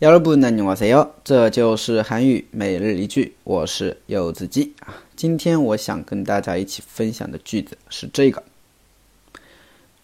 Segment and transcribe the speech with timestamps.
[0.00, 1.10] 여러분 안녕하세요.
[1.24, 4.94] 这就是韩语每日一句，我是柚子鸡啊。
[5.16, 8.42] 今天我想跟大家一起分享的句子是这个：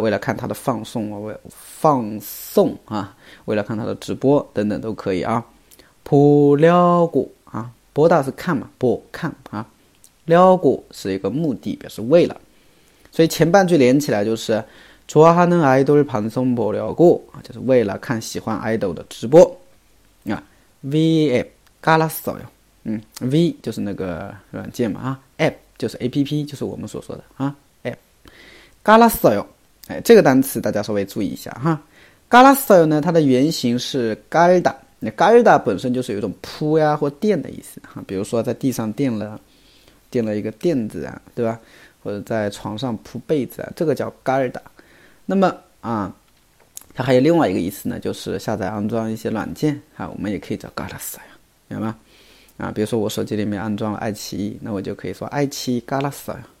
[0.00, 5.44] 为了看他的放送啊，为放送啊，为了看他的直播等等都可以啊。
[6.02, 9.66] 不了过啊，播到是看嘛，播看啊，
[10.26, 12.40] 了过是一个目的，表示为了，
[13.10, 14.64] 所以前半句连起来就是
[15.08, 19.60] 좋아하는 idol 방송보려고啊，就是为了看喜欢 idol 的直播
[20.26, 20.42] 啊。
[20.82, 20.98] V
[21.30, 21.46] app
[21.80, 22.46] 깔았어 요，
[22.84, 27.54] 嗯，V 就是那个软件嘛啊，app 就是 A P P，就是我们所说的啊，
[27.84, 27.96] app
[28.82, 29.46] 깔았어 요。
[29.87, 31.81] 哎，这个单词大家稍微注意一下哈。
[32.29, 38.03] 嘎拉索呢，它的原型是嘎尔达，那嘎尔达本身就是有一种铺呀或垫的意思哈。
[38.05, 39.39] 比如说在地上垫了
[40.09, 41.59] 垫了一个垫子啊，对吧？
[42.03, 44.61] 或者在床上铺被子啊，这个叫嘎尔达。
[45.25, 46.13] 那么啊，
[46.93, 51.27] 它还有另外一个意思呢，就是下载安装一些软件啊，我们也可以叫嘎拉索呀，
[51.69, 51.95] 明白吗？
[52.57, 56.31] 啊，比如说我手机里面安装了爱奇艺，那我就可以说爱奇艺嘎拉斯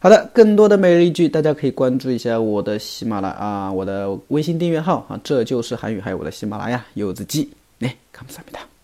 [0.00, 7.50] 好的，更多的每日一句，大家可以关注一下我的喜马拉啊，我的微信订阅号啊，这就是韩语，还有我的喜马拉雅柚子鸡，
[7.80, 8.77] 来，看不上面的。